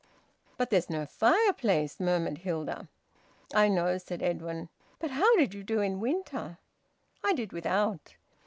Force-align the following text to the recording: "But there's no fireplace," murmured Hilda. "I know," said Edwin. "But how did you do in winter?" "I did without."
"But 0.57 0.71
there's 0.71 0.89
no 0.89 1.05
fireplace," 1.05 1.99
murmured 1.99 2.39
Hilda. 2.39 2.87
"I 3.53 3.67
know," 3.67 3.99
said 3.99 4.23
Edwin. 4.23 4.69
"But 4.97 5.11
how 5.11 5.37
did 5.37 5.53
you 5.53 5.63
do 5.63 5.79
in 5.81 5.99
winter?" 5.99 6.57
"I 7.23 7.33
did 7.33 7.53
without." 7.53 8.15